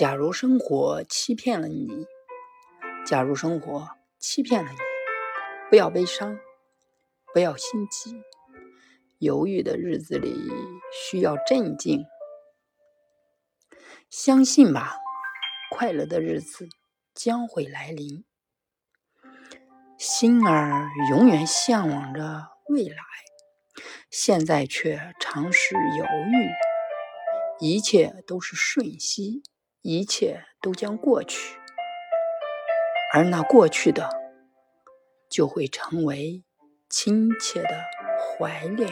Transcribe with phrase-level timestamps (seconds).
[0.00, 2.06] 假如生活欺骗了你，
[3.04, 3.86] 假如生活
[4.18, 4.78] 欺骗了你，
[5.68, 6.38] 不要悲伤，
[7.34, 8.22] 不要心急。
[9.18, 10.34] 犹豫的日子里
[10.90, 12.06] 需要镇静，
[14.08, 14.96] 相信吧，
[15.70, 16.66] 快乐的日子
[17.14, 18.24] 将会来临。
[19.98, 22.96] 心儿永远向往着未来，
[24.10, 26.48] 现在却常时犹豫。
[27.62, 29.42] 一切都是瞬息，
[29.82, 31.56] 一切都将过去，
[33.14, 34.10] 而那过去的，
[35.30, 36.44] 就会成为
[36.90, 37.82] 亲切的
[38.38, 38.90] 怀恋。